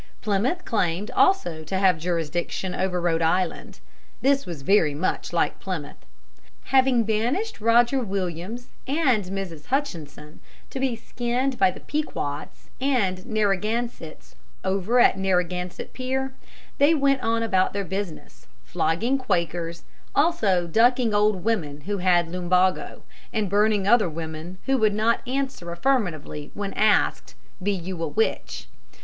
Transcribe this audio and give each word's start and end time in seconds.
Plymouth 0.21 0.65
claimed 0.65 1.11
also 1.11 1.63
to 1.63 1.77
have 1.77 1.99
jurisdiction 1.99 2.73
over 2.73 2.99
Rhode 2.99 3.21
Island. 3.21 3.79
This 4.21 4.47
was 4.47 4.63
very 4.63 4.95
much 4.95 5.31
like 5.31 5.59
Plymouth. 5.59 6.03
Having 6.73 7.03
banished 7.03 7.61
Roger 7.61 7.99
Williams 8.01 8.69
and 8.87 9.25
Mrs. 9.25 9.65
Hutchinson 9.67 10.39
to 10.71 10.79
be 10.79 10.95
skinned 10.95 11.59
by 11.59 11.69
the 11.69 11.81
Pequods 11.81 12.71
and 12.81 13.27
Narragansetts 13.27 14.33
over 14.63 14.99
at 14.99 15.19
Narragansett 15.19 15.93
Pier, 15.93 16.33
they 16.79 16.95
went 16.95 17.21
on 17.21 17.43
about 17.43 17.71
their 17.71 17.85
business, 17.85 18.47
flogging 18.63 19.19
Quakers, 19.19 19.83
also 20.15 20.65
ducking 20.65 21.13
old 21.13 21.43
women 21.43 21.81
who 21.81 21.99
had 21.99 22.27
lumbago, 22.27 23.03
and 23.31 23.51
burning 23.51 23.87
other 23.87 24.09
women 24.09 24.57
who 24.65 24.79
would 24.79 24.95
not 24.95 25.21
answer 25.27 25.71
affirmatively 25.71 26.49
when 26.55 26.73
asked, 26.73 27.35
"Be 27.61 27.73
you 27.73 28.01
a 28.01 28.07
witch?" 28.07 28.67